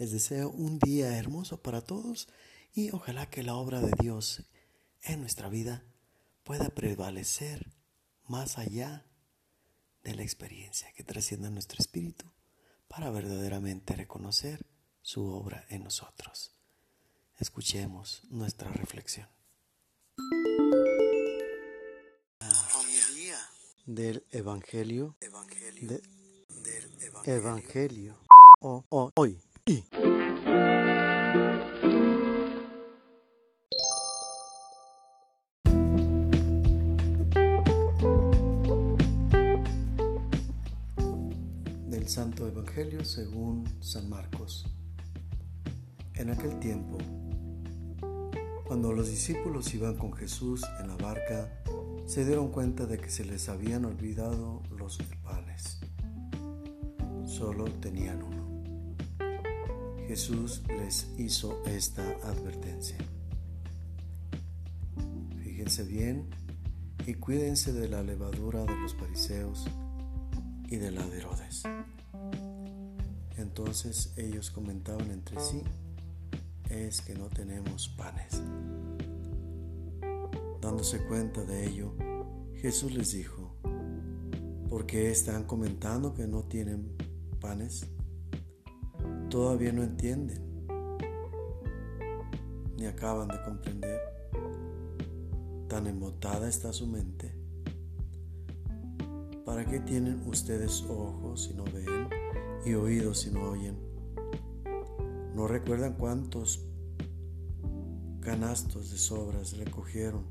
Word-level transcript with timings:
Les 0.00 0.12
deseo 0.12 0.48
un 0.48 0.78
día 0.78 1.18
hermoso 1.18 1.60
para 1.60 1.82
todos 1.82 2.26
y 2.72 2.90
ojalá 2.90 3.28
que 3.28 3.42
la 3.42 3.54
obra 3.54 3.82
de 3.82 3.92
Dios 4.00 4.44
en 5.02 5.20
nuestra 5.20 5.50
vida 5.50 5.84
pueda 6.42 6.70
prevalecer 6.70 7.70
más 8.26 8.56
allá 8.56 9.04
de 10.02 10.14
la 10.14 10.22
experiencia 10.22 10.90
que 10.94 11.04
trascienda 11.04 11.50
nuestro 11.50 11.76
espíritu 11.78 12.24
para 12.88 13.10
verdaderamente 13.10 13.94
reconocer 13.94 14.64
su 15.02 15.26
obra 15.26 15.66
en 15.68 15.84
nosotros. 15.84 16.54
Escuchemos 17.36 18.22
nuestra 18.30 18.72
reflexión. 18.72 19.28
Del 23.84 24.24
Evangelio, 24.30 25.14
del 25.20 26.02
Evangelio, 27.26 28.18
o, 28.60 29.12
hoy. 29.14 29.38
Del 41.86 42.08
Santo 42.08 42.48
Evangelio 42.48 43.04
según 43.04 43.62
San 43.80 44.08
Marcos. 44.08 44.66
En 46.14 46.30
aquel 46.30 46.58
tiempo, 46.58 46.98
cuando 48.66 48.92
los 48.92 49.08
discípulos 49.08 49.72
iban 49.72 49.96
con 49.96 50.12
Jesús 50.14 50.64
en 50.80 50.88
la 50.88 50.96
barca, 50.96 51.48
se 52.06 52.24
dieron 52.24 52.48
cuenta 52.50 52.86
de 52.86 52.98
que 52.98 53.08
se 53.08 53.24
les 53.24 53.48
habían 53.48 53.84
olvidado 53.84 54.64
los 54.76 54.98
panes. 55.22 55.78
Solo 57.24 57.66
tenían 57.80 58.20
uno. 58.20 58.39
Jesús 60.10 60.62
les 60.66 61.06
hizo 61.18 61.62
esta 61.66 62.02
advertencia. 62.24 62.96
Fíjense 65.40 65.84
bien 65.84 66.26
y 67.06 67.14
cuídense 67.14 67.72
de 67.72 67.88
la 67.88 68.02
levadura 68.02 68.64
de 68.64 68.76
los 68.76 68.92
fariseos 68.96 69.66
y 70.68 70.78
de 70.78 70.90
la 70.90 71.06
de 71.06 71.18
Herodes. 71.18 71.62
Entonces 73.36 74.12
ellos 74.16 74.50
comentaban 74.50 75.12
entre 75.12 75.38
sí, 75.38 75.62
es 76.68 77.02
que 77.02 77.14
no 77.14 77.28
tenemos 77.28 77.88
panes. 77.90 78.42
Dándose 80.60 81.06
cuenta 81.06 81.44
de 81.44 81.68
ello, 81.68 81.94
Jesús 82.56 82.92
les 82.94 83.12
dijo, 83.12 83.54
¿por 84.68 84.86
qué 84.86 85.12
están 85.12 85.44
comentando 85.44 86.14
que 86.14 86.26
no 86.26 86.42
tienen 86.42 86.96
panes? 87.40 87.86
Todavía 89.30 89.72
no 89.72 89.84
entienden, 89.84 90.66
ni 92.76 92.86
acaban 92.86 93.28
de 93.28 93.40
comprender. 93.44 94.00
Tan 95.68 95.86
embotada 95.86 96.48
está 96.48 96.72
su 96.72 96.88
mente. 96.88 97.32
¿Para 99.44 99.64
qué 99.64 99.78
tienen 99.78 100.20
ustedes 100.26 100.82
ojos 100.82 101.44
si 101.44 101.54
no 101.54 101.62
ven 101.62 102.08
y 102.66 102.74
oídos 102.74 103.20
si 103.20 103.30
no 103.30 103.50
oyen? 103.50 103.78
¿No 105.36 105.46
recuerdan 105.46 105.94
cuántos 105.94 106.66
canastos 108.20 108.90
de 108.90 108.98
sobras 108.98 109.56
recogieron 109.56 110.26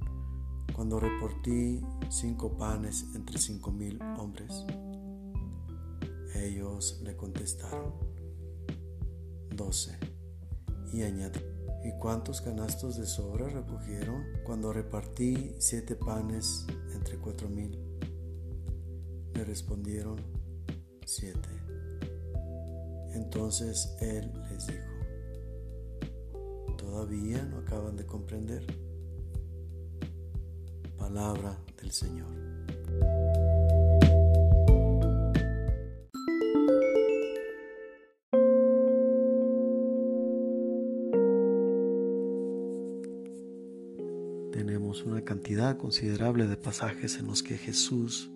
cuando 0.75 0.99
reportí 0.99 1.81
cinco 2.09 2.57
panes 2.57 3.05
entre 3.15 3.37
cinco 3.37 3.71
mil 3.71 3.97
hombres? 4.17 4.65
Ellos 6.35 6.99
le 7.03 7.15
contestaron, 7.15 8.08
doce. 9.59 9.91
Y 10.93 11.03
añadió, 11.03 11.41
¿y 11.83 11.91
cuántos 11.99 12.41
canastos 12.41 12.97
de 12.97 13.05
sobra 13.05 13.47
recogieron 13.49 14.23
cuando 14.45 14.73
repartí 14.73 15.53
siete 15.59 15.95
panes 15.95 16.65
entre 16.95 17.17
cuatro 17.17 17.49
mil? 17.49 17.77
Le 19.33 19.43
respondieron, 19.43 20.15
siete. 21.05 21.49
Entonces 23.13 23.95
él 23.99 24.31
les 24.49 24.65
dijo, 24.67 24.87
¿todavía 26.77 27.43
no 27.43 27.57
acaban 27.57 27.97
de 27.97 28.05
comprender? 28.05 28.65
Palabra 30.97 31.57
del 31.81 31.91
Señor. 31.91 32.29
Considerable 45.57 46.45
de 46.45 46.57
pasajes 46.57 47.17
en 47.17 47.25
los 47.25 47.41
que 47.41 47.57
Jesús 47.57 48.29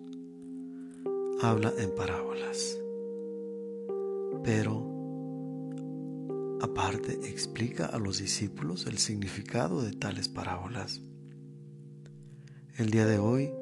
habla 1.40 1.72
en 1.78 1.94
parábolas. 1.94 2.76
Pero 4.42 4.84
aparte 6.60 7.12
explica 7.28 7.86
a 7.86 7.98
los 7.98 8.18
discípulos 8.18 8.86
el 8.86 8.98
significado 8.98 9.80
de 9.82 9.92
tales 9.92 10.28
parábolas. 10.28 11.02
El 12.76 12.90
día 12.90 13.06
de 13.06 13.18
hoy 13.18 13.52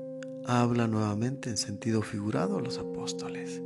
habla 0.47 0.89
nuevamente 0.89 1.51
en 1.51 1.59
sentido 1.59 2.01
figurado 2.01 2.57
a 2.57 2.62
los 2.62 2.79
apóstoles. 2.79 3.61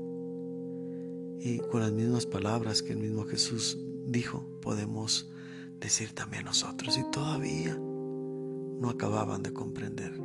Y 1.38 1.58
con 1.70 1.80
las 1.80 1.92
mismas 1.92 2.26
palabras 2.26 2.82
que 2.82 2.92
el 2.92 2.98
mismo 2.98 3.24
Jesús 3.24 3.78
dijo, 4.08 4.44
podemos 4.62 5.30
decir 5.78 6.12
también 6.12 6.44
nosotros. 6.44 6.98
Y 6.98 7.08
todavía 7.12 7.78
no 8.80 8.90
acababan 8.90 9.42
de 9.42 9.52
comprender. 9.52 10.20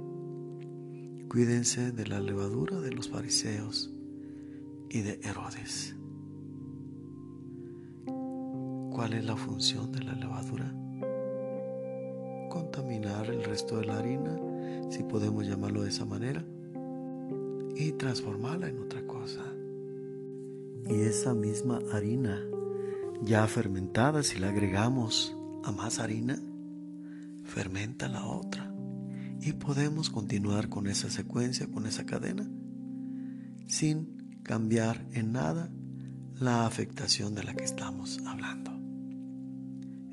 Cuídense 1.30 1.92
de 1.92 2.08
la 2.08 2.20
levadura 2.20 2.82
de 2.82 2.92
los 2.92 3.10
fariseos 3.10 3.94
y 4.90 5.02
de 5.02 5.20
Herodes. 5.24 5.96
¿Cuál 8.92 9.14
es 9.14 9.24
la 9.24 9.38
función 9.38 9.92
de 9.94 10.04
la 10.04 10.14
levadura? 10.14 10.76
Contaminar 12.50 13.28
el 13.28 13.44
resto 13.46 13.78
de 13.78 13.86
la 13.86 14.00
harina, 14.00 14.38
si 14.90 15.04
podemos 15.04 15.48
llamarlo 15.48 15.84
de 15.84 15.90
esa 15.90 16.04
manera, 16.04 16.46
y 17.76 17.94
transformarla 17.94 18.68
en 18.68 18.80
otra 18.80 19.02
cosa. 19.08 19.46
Y 20.90 21.02
esa 21.04 21.34
misma 21.34 21.80
harina, 21.94 22.46
ya 23.22 23.48
fermentada, 23.48 24.24
si 24.24 24.40
la 24.40 24.50
agregamos 24.50 25.38
a 25.64 25.72
más 25.72 26.00
harina, 26.00 26.42
fermenta 27.52 28.08
la 28.08 28.26
otra 28.26 28.74
y 29.42 29.54
podemos 29.54 30.10
continuar 30.10 30.70
con 30.70 30.88
esa 30.88 31.10
secuencia, 31.10 31.68
con 31.68 31.86
esa 31.86 32.06
cadena, 32.06 32.50
sin 33.68 34.40
cambiar 34.42 35.06
en 35.12 35.34
nada 35.34 35.70
la 36.40 36.66
afectación 36.66 37.36
de 37.36 37.44
la 37.44 37.54
que 37.54 37.66
estamos 37.66 38.20
hablando. 38.26 38.72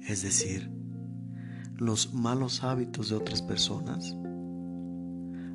Es 0.01 0.23
decir, 0.23 0.71
los 1.77 2.13
malos 2.13 2.65
hábitos 2.65 3.11
de 3.11 3.17
otras 3.17 3.41
personas 3.41 4.17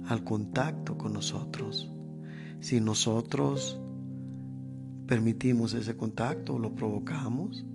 al 0.05 0.23
contacto 0.23 0.97
con 0.97 1.11
nosotros. 1.13 1.91
Si 2.61 2.79
nosotros 2.79 3.77
permitimos 5.05 5.73
ese 5.73 5.97
contacto 5.97 6.55
o 6.55 6.59
lo 6.59 6.73
provocamos, 6.75 7.65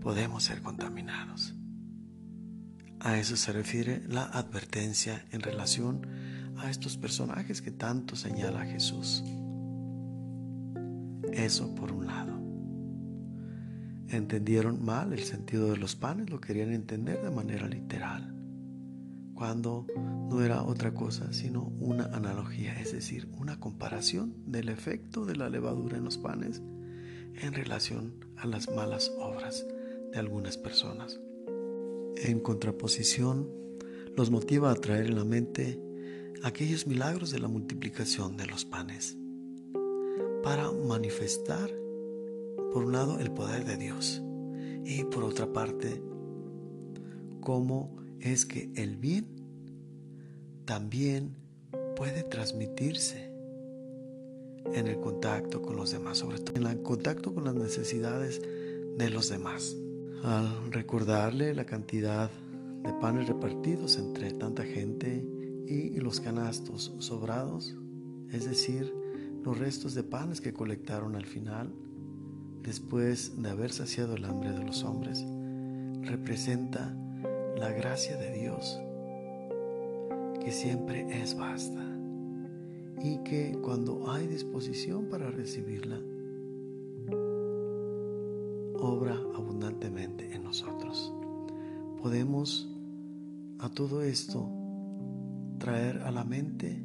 podemos 0.00 0.44
ser 0.44 0.60
contaminados. 0.60 1.57
A 3.00 3.16
eso 3.16 3.36
se 3.36 3.52
refiere 3.52 4.02
la 4.08 4.24
advertencia 4.24 5.24
en 5.30 5.40
relación 5.40 6.04
a 6.56 6.68
estos 6.68 6.96
personajes 6.96 7.62
que 7.62 7.70
tanto 7.70 8.16
señala 8.16 8.64
Jesús. 8.64 9.22
Eso 11.32 11.74
por 11.76 11.92
un 11.92 12.06
lado. 12.06 12.32
Entendieron 14.08 14.84
mal 14.84 15.12
el 15.12 15.22
sentido 15.22 15.70
de 15.70 15.76
los 15.76 15.94
panes, 15.94 16.28
lo 16.28 16.40
querían 16.40 16.72
entender 16.72 17.22
de 17.22 17.30
manera 17.30 17.68
literal, 17.68 18.34
cuando 19.34 19.86
no 20.28 20.42
era 20.42 20.64
otra 20.64 20.92
cosa 20.92 21.32
sino 21.32 21.64
una 21.78 22.06
analogía, 22.06 22.80
es 22.80 22.92
decir, 22.92 23.28
una 23.38 23.60
comparación 23.60 24.34
del 24.46 24.70
efecto 24.70 25.24
de 25.24 25.36
la 25.36 25.48
levadura 25.48 25.98
en 25.98 26.04
los 26.04 26.18
panes 26.18 26.62
en 27.40 27.52
relación 27.52 28.24
a 28.36 28.46
las 28.48 28.68
malas 28.74 29.12
obras 29.20 29.64
de 30.10 30.18
algunas 30.18 30.56
personas 30.56 31.20
en 32.24 32.40
contraposición, 32.40 33.50
los 34.16 34.30
motiva 34.30 34.70
a 34.70 34.74
traer 34.74 35.06
en 35.06 35.16
la 35.16 35.24
mente 35.24 35.80
aquellos 36.42 36.86
milagros 36.86 37.30
de 37.30 37.38
la 37.38 37.48
multiplicación 37.48 38.36
de 38.36 38.46
los 38.46 38.64
panes, 38.64 39.16
para 40.42 40.70
manifestar, 40.72 41.70
por 42.72 42.84
un 42.84 42.92
lado, 42.92 43.18
el 43.18 43.30
poder 43.30 43.64
de 43.64 43.76
Dios 43.76 44.22
y 44.84 45.04
por 45.04 45.24
otra 45.24 45.52
parte, 45.52 46.02
cómo 47.40 47.96
es 48.20 48.46
que 48.46 48.70
el 48.74 48.96
bien 48.96 49.26
también 50.64 51.36
puede 51.96 52.22
transmitirse 52.22 53.32
en 54.74 54.86
el 54.86 55.00
contacto 55.00 55.62
con 55.62 55.76
los 55.76 55.90
demás, 55.90 56.18
sobre 56.18 56.38
todo 56.38 56.56
en 56.56 56.66
el 56.66 56.82
contacto 56.82 57.34
con 57.34 57.44
las 57.44 57.54
necesidades 57.54 58.40
de 58.96 59.10
los 59.10 59.28
demás. 59.28 59.76
Al 60.24 60.72
recordarle 60.72 61.54
la 61.54 61.64
cantidad 61.64 62.30
de 62.82 62.92
panes 62.94 63.28
repartidos 63.28 63.98
entre 63.98 64.32
tanta 64.32 64.64
gente 64.64 65.24
y 65.66 66.00
los 66.00 66.20
canastos 66.20 66.94
sobrados, 66.98 67.76
es 68.30 68.44
decir, 68.44 68.92
los 69.44 69.58
restos 69.58 69.94
de 69.94 70.02
panes 70.02 70.40
que 70.40 70.52
colectaron 70.52 71.14
al 71.14 71.26
final, 71.26 71.72
después 72.62 73.40
de 73.40 73.48
haber 73.48 73.70
saciado 73.70 74.16
el 74.16 74.24
hambre 74.24 74.52
de 74.52 74.64
los 74.64 74.82
hombres, 74.82 75.24
representa 76.02 76.94
la 77.56 77.70
gracia 77.70 78.16
de 78.16 78.32
Dios, 78.32 78.80
que 80.44 80.52
siempre 80.52 81.22
es 81.22 81.36
basta 81.36 81.84
y 83.02 83.18
que 83.18 83.56
cuando 83.62 84.10
hay 84.10 84.26
disposición 84.26 85.08
para 85.08 85.30
recibirla, 85.30 86.00
obra 88.78 89.14
abundantemente 89.34 90.34
en 90.34 90.44
nosotros. 90.44 91.12
Podemos 92.00 92.68
a 93.58 93.68
todo 93.68 94.02
esto 94.02 94.48
traer 95.58 95.98
a 96.02 96.10
la 96.10 96.24
mente 96.24 96.82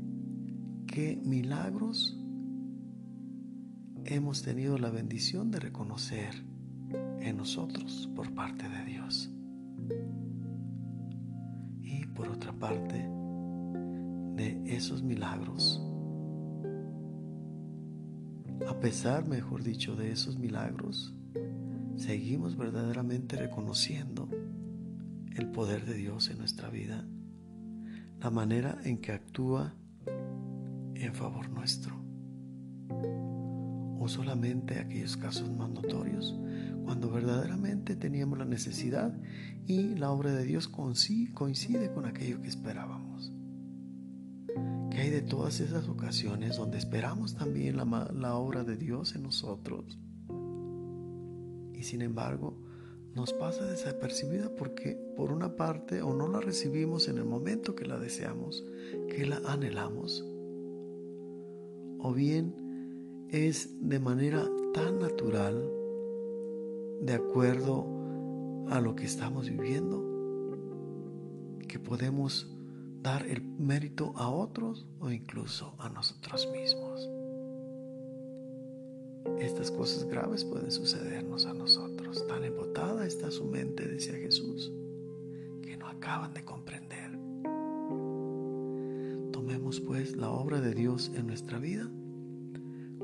que 0.87 1.19
milagros 1.23 2.17
hemos 4.05 4.41
tenido 4.41 4.77
la 4.77 4.89
bendición 4.89 5.51
de 5.51 5.59
reconocer 5.59 6.33
en 7.21 7.37
nosotros 7.37 8.09
por 8.15 8.33
parte 8.33 8.67
de 8.67 8.85
Dios. 8.85 9.31
Y 11.81 12.05
por 12.07 12.27
otra 12.27 12.53
parte, 12.53 13.07
de 14.35 14.63
esos 14.65 15.03
milagros, 15.03 15.81
a 18.67 18.79
pesar, 18.79 19.27
mejor 19.27 19.63
dicho, 19.63 19.95
de 19.95 20.11
esos 20.11 20.37
milagros, 20.37 21.13
seguimos 21.95 22.57
verdaderamente 22.57 23.35
reconociendo 23.35 24.29
el 25.35 25.47
poder 25.47 25.85
de 25.85 25.95
Dios 25.95 26.29
en 26.29 26.37
nuestra 26.37 26.69
vida, 26.69 27.05
la 28.19 28.29
manera 28.29 28.77
en 28.83 28.99
que 28.99 29.11
actúa 29.11 29.75
en 30.95 31.13
favor 31.13 31.49
nuestro, 31.49 31.95
o 33.99 34.07
solamente 34.07 34.79
aquellos 34.79 35.17
casos 35.17 35.51
más 35.51 35.69
notorios, 35.69 36.37
cuando 36.83 37.09
verdaderamente 37.09 37.95
teníamos 37.95 38.37
la 38.37 38.45
necesidad 38.45 39.17
y 39.65 39.95
la 39.95 40.11
obra 40.11 40.33
de 40.33 40.43
Dios 40.43 40.67
coincide 40.67 41.91
con 41.93 42.05
aquello 42.05 42.41
que 42.41 42.49
esperábamos. 42.49 43.31
Que 44.91 45.01
hay 45.01 45.09
de 45.09 45.21
todas 45.21 45.59
esas 45.59 45.87
ocasiones 45.87 46.57
donde 46.57 46.77
esperamos 46.77 47.35
también 47.35 47.77
la, 47.77 48.11
la 48.13 48.35
obra 48.35 48.63
de 48.63 48.75
Dios 48.75 49.15
en 49.15 49.23
nosotros 49.23 49.97
y 51.83 51.85
sin 51.85 52.01
embargo 52.01 52.53
nos 53.13 53.33
pasa 53.33 53.65
desapercibida 53.65 54.49
porque 54.55 54.95
por 55.17 55.33
una 55.33 55.57
parte 55.57 56.01
o 56.01 56.13
no 56.15 56.29
la 56.29 56.39
recibimos 56.39 57.09
en 57.09 57.17
el 57.17 57.25
momento 57.25 57.75
que 57.75 57.85
la 57.85 57.99
deseamos, 57.99 58.63
que 59.09 59.25
la 59.25 59.41
anhelamos, 59.45 60.25
o 61.99 62.13
bien 62.13 63.27
es 63.29 63.69
de 63.81 63.99
manera 63.99 64.49
tan 64.73 64.99
natural, 64.99 65.69
de 67.01 67.13
acuerdo 67.13 67.85
a 68.69 68.79
lo 68.79 68.95
que 68.95 69.03
estamos 69.03 69.49
viviendo, 69.49 70.01
que 71.67 71.79
podemos 71.79 72.49
dar 73.01 73.27
el 73.27 73.43
mérito 73.43 74.13
a 74.15 74.29
otros 74.29 74.87
o 75.01 75.11
incluso 75.11 75.75
a 75.79 75.89
nosotros 75.89 76.47
mismos. 76.53 77.09
Estas 79.39 79.71
cosas 79.71 80.05
graves 80.05 80.43
pueden 80.43 80.71
sucedernos 80.71 81.45
a 81.45 81.53
nosotros. 81.53 82.25
Tan 82.27 82.43
embotada 82.43 83.05
está 83.05 83.31
su 83.31 83.45
mente, 83.45 83.87
decía 83.87 84.15
Jesús, 84.15 84.71
que 85.61 85.77
no 85.77 85.87
acaban 85.87 86.33
de 86.33 86.43
comprender. 86.43 87.11
Tomemos 89.31 89.79
pues 89.79 90.15
la 90.15 90.29
obra 90.29 90.61
de 90.61 90.73
Dios 90.73 91.11
en 91.15 91.27
nuestra 91.27 91.59
vida 91.59 91.89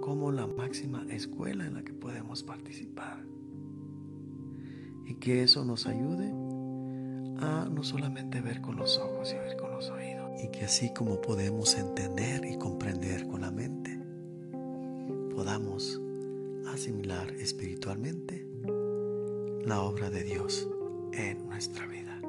como 0.02 0.32
la 0.32 0.48
máxima 0.48 1.06
escuela 1.10 1.66
en 1.66 1.76
la 1.76 1.84
que 1.84 1.94
podemos 1.94 2.44
participar. 2.44 3.24
Y 5.06 5.16
que 5.16 5.44
eso 5.44 5.66
nos 5.66 5.88
ayude 5.88 6.30
a 7.42 7.68
no 7.70 7.84
solamente 7.84 8.42
ver 8.42 8.62
con 8.62 8.76
los 8.76 8.98
ojos 8.98 9.34
y 9.34 9.38
ver 9.38 9.58
con 9.58 9.72
los 9.72 9.90
oídos. 9.90 10.32
Y 10.44 10.50
que 10.52 10.66
así 10.66 10.94
como 10.94 11.22
podemos 11.22 11.76
entender 11.76 12.46
y 12.46 12.58
comprender 12.58 13.28
con 13.28 13.42
la 13.42 13.52
mente, 13.52 14.00
podamos 15.34 16.02
asimilar 16.74 17.32
espiritualmente 17.40 18.46
la 19.66 19.82
obra 19.82 20.10
de 20.10 20.24
Dios 20.24 20.68
en 21.14 21.48
nuestra 21.48 21.86
vida. 21.88 22.20